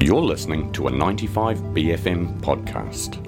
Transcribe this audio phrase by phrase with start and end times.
[0.00, 3.18] You're listening to a 95BFM podcast.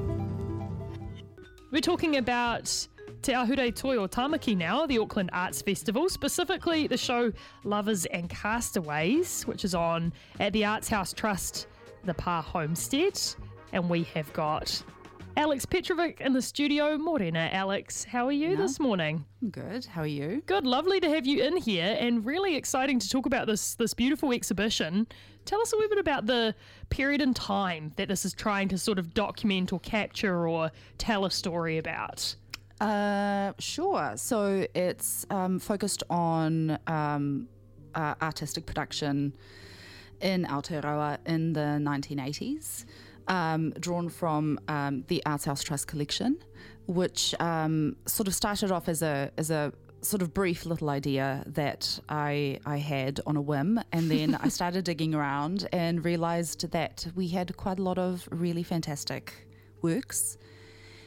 [1.73, 2.87] We're talking about
[3.23, 7.33] Te Ahurei Toi o Tamaki now, the Auckland Arts Festival, specifically the show
[7.64, 11.66] Lovers and Castaways, which is on at the Arts House Trust,
[12.05, 13.21] the Pah Homestead.
[13.73, 14.80] And we have got
[15.41, 16.98] Aleks Petrovic in the studio.
[16.98, 18.04] Morena, Aleks.
[18.04, 18.56] How are you Yeah.
[18.56, 19.25] this morning?
[19.50, 19.86] Good.
[19.86, 20.43] How are you?
[20.45, 23.95] Good, lovely to have you in here, and really exciting to talk about this this
[23.95, 25.06] beautiful exhibition.
[25.46, 26.55] Tell us a little bit about the
[26.91, 31.24] period in time that this is trying to sort of document or capture or tell
[31.24, 32.34] a story about.
[32.79, 34.12] Uh, sure.
[34.16, 37.48] So it's um, focused on um,
[37.95, 39.34] uh, artistic production
[40.20, 42.84] in Aotearoa in the 1980s,
[43.30, 46.37] um, drawn from um, the Arts House Trust collection,
[46.87, 51.43] which um, sort of started off as a as a sort of brief little idea
[51.47, 56.71] that I I had on a whim, and then I started digging around and realized
[56.73, 59.32] that we had quite a lot of really fantastic
[59.80, 60.37] works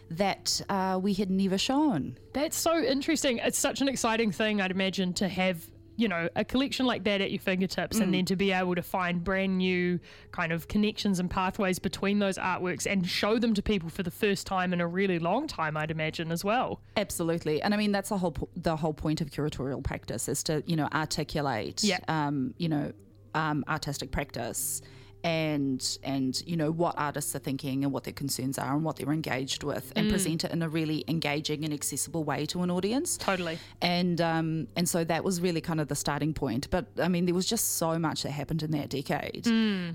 [0.09, 2.17] that uh, we had never shown.
[2.33, 3.37] That's so interesting.
[3.37, 5.63] It's such an exciting thing, I'd imagine, to have,
[5.95, 8.81] you know, a collection like that at your fingertips and then to be able to
[8.81, 9.99] find brand new
[10.31, 14.09] kind of connections and pathways between those artworks and show them to people for the
[14.11, 16.81] first time in a really long time, I'd imagine, as well.
[16.97, 20.43] Absolutely, and I mean that's the whole po- the whole point of curatorial practice is
[20.45, 21.99] to you know articulate, Yeah.
[22.07, 22.91] um, you know,
[23.35, 24.81] um, artistic practice,
[25.23, 28.97] and and you know what artists are thinking and what their concerns are and what
[28.97, 32.69] they're engaged with, and present it in a really engaging and accessible way to an
[32.69, 33.17] audience.
[33.17, 33.57] Totally.
[33.81, 36.69] and um, and so that was really kind of the starting point.
[36.69, 39.45] But I mean, there was just so much that happened in that decade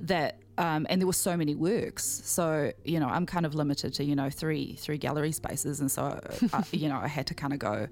[0.03, 0.39] that.
[0.59, 4.05] Um, and there were so many works, so you know I'm kind of limited to
[4.05, 6.21] you know three three gallery spaces, and so
[6.53, 7.87] uh, you know I had to kind of go,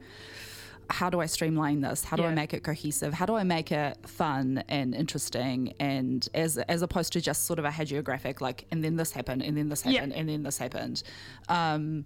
[0.90, 2.04] how do I streamline this?
[2.04, 2.28] How do Yeah.
[2.28, 3.12] I make it cohesive?
[3.14, 5.72] How do I make it fun and interesting?
[5.80, 9.42] And as as opposed to just sort of a hagiographic like, and then this happened,
[9.42, 9.92] and then this Yeah.
[9.92, 11.02] happened, and then this happened.
[11.48, 12.04] Um,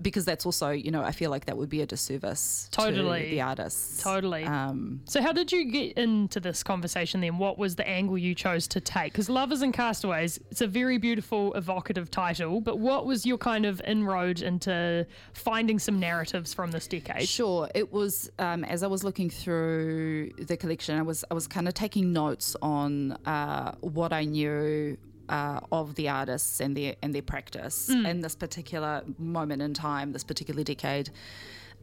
[0.00, 3.24] because that's also, you know, I feel like that would be a disservice Totally.
[3.24, 4.02] to the artists.
[4.02, 4.44] Totally.
[4.44, 7.38] Um, So, how did you get into this conversation then?
[7.38, 9.12] What was the angle you chose to take?
[9.12, 13.66] Because Lovers and Castaways, it's a very beautiful, evocative title, but what was your kind
[13.66, 17.28] of inroad into finding some narratives from this decade?
[17.28, 21.46] Sure, it was um, as I was looking through the collection, I was I was
[21.46, 24.96] kind of taking notes on uh, what I knew
[25.36, 27.78] uh, of the artists and their and their practice
[28.10, 31.08] in this particular moment in time, this particular decade.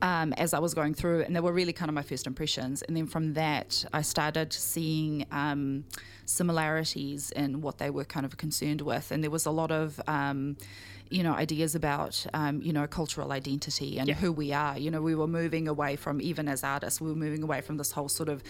[0.01, 2.75] Um, as I was going through, and they were really kind of my first impressions.
[2.85, 5.83] And then from that, I started seeing um,
[6.25, 9.11] similarities in what they were kind of concerned with.
[9.11, 10.55] And there was a lot of, um,
[11.09, 14.15] you know, ideas about, um, you know, cultural identity and Yeah.
[14.15, 14.77] who we are.
[14.79, 17.75] You know, we were moving away from, even as artists, we were moving away from
[17.77, 18.41] this whole sort of,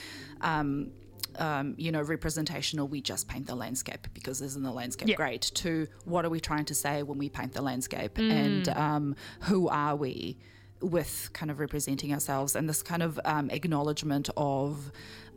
[1.39, 5.16] um, you know, representational, we just paint the landscape because isn't the landscape Yeah.
[5.16, 9.16] great, to what are we trying to say when we paint the landscape and um,
[9.41, 10.38] who are we
[10.81, 14.91] with kind of representing ourselves and this kind of um, acknowledgement of.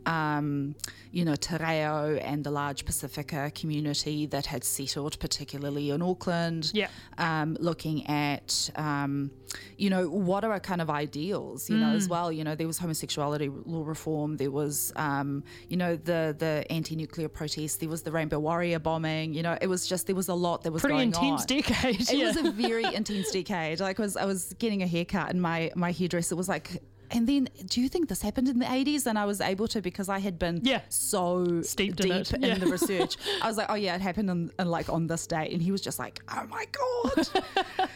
[0.05, 0.75] Um,
[1.11, 6.71] you know, Te Reo and the large Pacifica community that had settled, particularly in Auckland
[6.73, 6.87] Yeah.
[7.19, 9.29] um, looking at, um,
[9.77, 11.95] you know, what are our kind of ideals, you know, Mm.
[11.95, 12.31] as well.
[12.31, 17.29] You know, there was homosexuality law reform, there was, um, you know, the the anti-nuclear
[17.29, 19.33] protests, there was the Rainbow Warrior bombing.
[19.35, 21.47] You know, it was just there was a lot that was Pretty intense on.
[21.47, 22.01] decade.
[22.01, 22.25] It yeah.
[22.27, 23.79] was a very intense decade.
[23.79, 26.81] Like, I was I was getting a haircut, and my my hairdresser was like.
[27.13, 29.05] And then, do you think this happened in the 80s?
[29.05, 30.81] And I was able to because I had been Yeah.
[30.89, 32.49] so Steeped deep in in.
[32.49, 32.55] Yeah.
[32.57, 33.17] the research.
[33.41, 35.49] I was like, oh yeah, it happened on, on like on this day.
[35.53, 37.29] and he was just like, oh my god.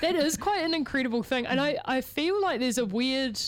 [0.00, 1.44] That is quite an incredible thing.
[1.46, 3.38] And I, I feel like there's a weird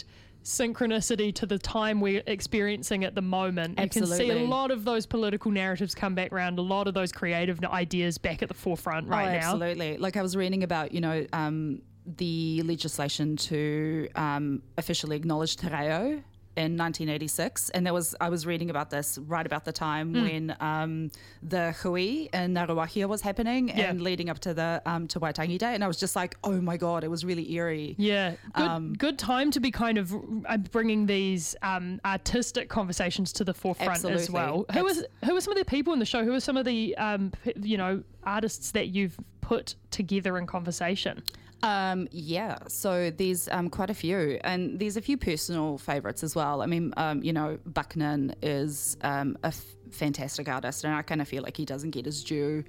[0.44, 3.78] synchronicity to the time we're experiencing at the moment.
[3.78, 4.26] Absolutely.
[4.26, 6.94] You can see a lot of those political narratives come back around, a lot of
[6.94, 9.52] those creative ideas back at the forefront right oh, now.
[9.52, 9.96] Absolutely.
[9.98, 15.68] Like I was reading about, you know, um, the legislation to um, officially acknowledge Te
[15.68, 16.22] Reo
[16.54, 20.22] in 1986, and there was I was reading about this right about the time Hmm.
[20.22, 21.10] when um,
[21.42, 23.88] the hui in Ngāruawāhia was happening Yeah.
[23.88, 26.60] and leading up to the um, to Waitangi Day, and I was just like, oh
[26.60, 27.94] my god, it was really eerie.
[27.96, 30.12] Yeah, good, Um, good time to be kind of
[30.44, 34.66] uh, bringing these um, artistic conversations to the forefront as well.
[34.74, 36.22] Who was who are some of the people in the show?
[36.22, 41.22] Who are some of the um, you know artists that you've put together in conversation?
[41.62, 46.34] Um, yeah, so there's um, quite a few, and there's a few personal favourites as
[46.34, 46.60] well.
[46.60, 51.02] I mean, um, you know, Buck Nin is um, a f- fantastic artist, and I
[51.02, 52.64] kind of feel like he doesn't get his due.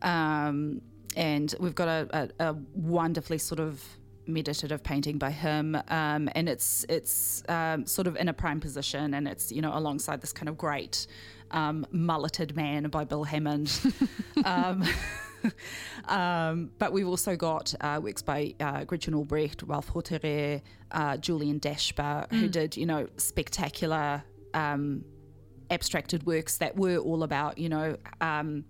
[0.00, 0.80] Um,
[1.16, 3.82] and we've got a, a, a wonderfully sort of
[4.26, 7.42] meditative painting by him, um, and it's it's
[7.84, 11.06] sort of in a prime position, and it's you know alongside this kind of great
[11.90, 13.78] mulleted man by Bill Hammond.
[16.08, 21.60] um, but we've also got uh, works by uh, Gretchen Albrecht, Ralph Hotere, uh, Julian
[21.60, 24.22] Dashper, who did you know spectacular
[24.54, 25.04] um,
[25.70, 27.96] abstracted works that were all about you know.
[28.20, 28.64] Um,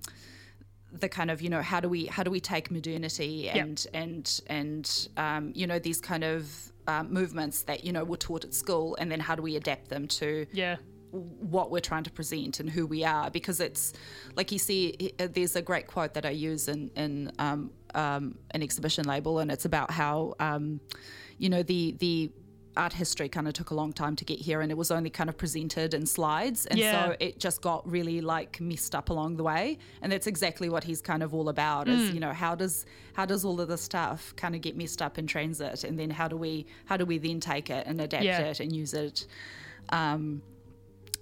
[0.93, 4.41] the kind of you know how do we how do we take modernity and and
[4.49, 8.53] and um, you know these kind of um, movements that you know were taught at
[8.53, 10.77] school and then how do we adapt them to Yeah.
[11.13, 13.93] What we're trying to present and who we are because it's
[14.37, 18.63] like you see there's a great quote that I use in in um, um, an
[18.63, 20.81] exhibition label and it's about how um,
[21.39, 22.31] you know the the
[22.77, 25.11] art history kind of took a long time to get here and it was only
[25.11, 26.93] kind of presented in slides and Yeah.
[27.09, 30.85] so it just got really like messed up along the way and that's exactly what
[30.85, 33.83] he's kind of all about is you know how does how does all of this
[33.83, 37.05] stuff kind of get messed up in transit and then how do we how do
[37.05, 38.43] we then take it and adapt Yeah.
[38.43, 39.27] it and use it
[39.89, 40.41] um,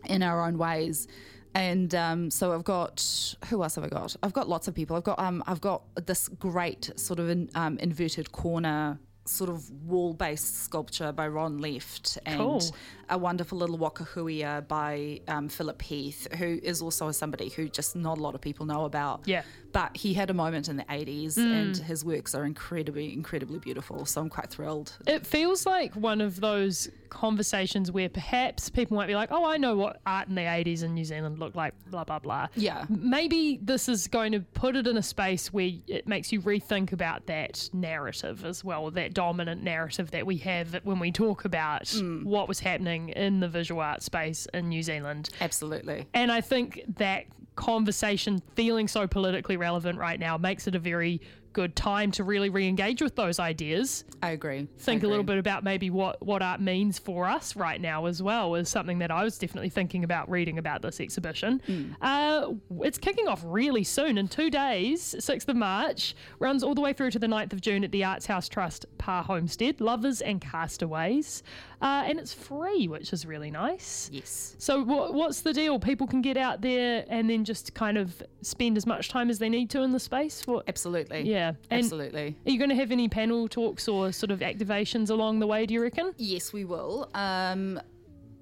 [0.04, 1.08] in our own ways.
[1.54, 4.14] And um, so I've got who else have I got?
[4.22, 4.96] I've got lots of people.
[4.96, 8.98] I've got um, I've got this great sort of in, um, inverted corner
[9.28, 12.62] sort of wall-based sculpture by Ron Left and Cool.
[13.08, 18.18] a wonderful little wakahuia by um, Philip Heath, who is also somebody who just not
[18.18, 19.22] a lot of people know about.
[19.26, 19.42] Yeah.
[19.72, 24.06] But he had a moment in the 80s and his works are incredibly, incredibly beautiful.
[24.06, 24.96] So I'm quite thrilled.
[25.06, 29.58] It feels like one of those conversations where perhaps people might be like, oh, I
[29.58, 32.46] know what art in the 80s in New Zealand looked like, blah, blah, blah.
[32.54, 32.86] Yeah.
[32.88, 36.92] Maybe this is going to put it in a space where it makes you rethink
[36.92, 41.86] about that narrative as well, that dominant narrative that we have when we talk about
[41.86, 42.22] mm.
[42.22, 45.28] what was happening in the visual art space in New Zealand.
[45.40, 46.06] Absolutely.
[46.14, 47.24] And I think that
[47.56, 51.20] conversation feeling so politically relevant right now makes it a very
[51.52, 54.68] good time to really re-engage with those ideas I agree.
[54.78, 58.22] think a little bit about maybe what what art means for us right now as
[58.22, 61.62] well is something that I was definitely thinking about reading about this exhibition.
[61.66, 61.94] Mm.
[62.00, 62.52] Uh,
[62.82, 66.92] it's kicking off really soon in two days, 6th of March, runs all the way
[66.92, 70.40] through to the 9th of June at the Arts House Trust Pah Homestead, Lovers and
[70.40, 71.42] Castaways.
[71.80, 74.10] Uh, and it's free, which is really nice.
[74.12, 74.56] Yes.
[74.58, 75.78] So what, what's the deal?
[75.78, 79.38] People can get out there and then just kind of spend as much time as
[79.38, 80.46] they need to in the space.
[80.46, 80.64] What?
[80.68, 81.22] Absolutely.
[81.22, 81.52] Yeah.
[81.70, 82.36] And Absolutely.
[82.46, 85.66] Are you going to have any panel talks or sort of activations along the way?
[85.66, 86.12] Do you reckon?
[86.16, 87.10] Yes, we will.
[87.14, 87.80] Um,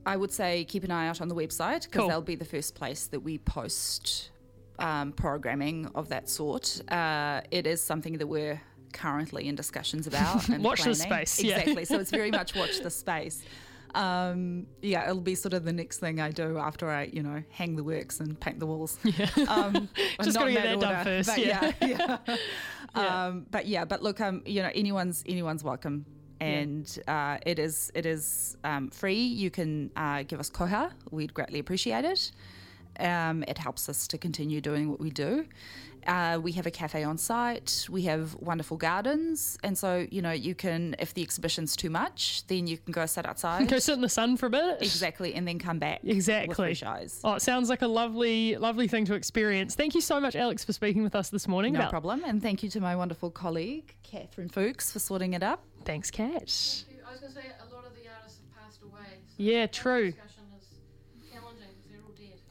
[0.04, 2.08] I would say keep an eye out on the website because Cool.
[2.08, 4.31] that'll be the first place that we post
[4.78, 6.81] um, programming of that sort.
[6.92, 8.60] Uh, it is something that we're
[8.92, 10.49] currently in discussions about.
[10.50, 10.94] And Watch planning.
[10.96, 11.58] space, yeah.
[11.58, 11.84] Exactly.
[11.87, 13.42] so it's very much watch the space.
[13.94, 17.43] Um, yeah, it'll be sort of the next thing I do after I, you know,
[17.50, 18.99] hang the works and paint the walls.
[19.05, 19.29] Yeah.
[19.49, 19.88] Um,
[20.23, 21.73] Just gotta get that done first, but yeah.
[21.81, 21.87] yeah,
[22.27, 22.37] yeah.
[22.94, 23.27] Yeah.
[23.27, 26.05] Um, but yeah, but look, um, you know, anyone's anyone's welcome,
[26.41, 29.23] and uh, it is it is um, free.
[29.23, 30.91] You can uh, give us koha.
[31.11, 32.33] We'd greatly appreciate it.
[33.00, 35.46] Um, it helps us to continue doing what we do.
[36.06, 37.84] Uh, we have a cafe on site.
[37.90, 42.46] We have wonderful gardens, and so you know you can, if the exhibition's too much,
[42.46, 43.66] then you can go sit outside.
[43.69, 44.82] Go sit in the sun for a bit.
[44.82, 46.00] exactly, and then come back.
[46.04, 46.48] Exactly.
[46.48, 47.20] with fresh eyes.
[47.25, 49.75] Oh, it sounds like a lovely, lovely thing to experience.
[49.75, 51.72] Thank you so much, Aleks, for speaking with us this morning.
[51.72, 55.42] No about- problem, and thank you to my wonderful colleague Catherine Fuchs for sorting it
[55.42, 55.64] up.
[55.84, 56.31] Thanks, Kat.
[56.32, 59.00] I was going to say a lot of the artists have passed away.
[59.26, 60.12] So Yeah, the true.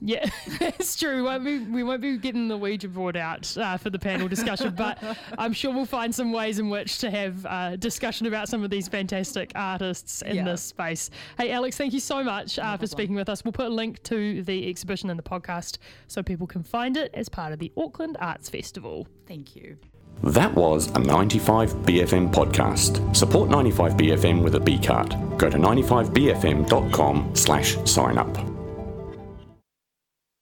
[0.07, 1.15] Yeah, it's true.
[1.15, 4.27] We won't be, we won't be getting the Ouija board out uh, for the panel
[4.27, 4.99] discussion, but
[5.39, 8.69] I'm sure we'll find some ways in which to have uh, discussion about some of
[8.69, 10.43] these fantastic artists in Yeah.
[10.45, 11.09] this space.
[11.39, 13.43] Hey, Aleks, thank you so much uh, for speaking with us.
[13.43, 17.09] We'll put a link to the exhibition in the podcast so people can find it
[17.15, 19.07] as part of the Auckland Arts Festival.
[19.27, 19.77] Thank you.
[20.23, 23.15] That was a 95BFM podcast.
[23.15, 25.09] Support 95BFM with a B card.
[25.37, 28.54] Go to 95BFM.com slash sign up.